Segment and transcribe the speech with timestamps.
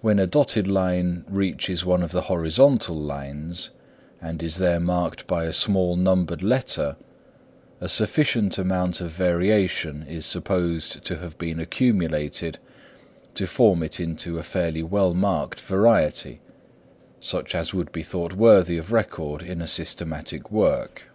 [0.00, 3.70] When a dotted line reaches one of the horizontal lines,
[4.22, 6.94] and is there marked by a small numbered letter,
[7.80, 12.60] a sufficient amount of variation is supposed to have been accumulated
[13.34, 16.40] to form it into a fairly well marked variety,
[17.18, 21.06] such as would be thought worthy of record in a systematic work.